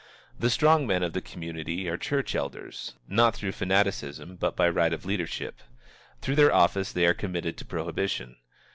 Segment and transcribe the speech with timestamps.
[0.39, 4.93] The strong men of the community are church elders, not through fanaticism, but by right
[4.93, 5.59] of leadership.
[6.21, 8.37] Through their office they are committed to prohibition.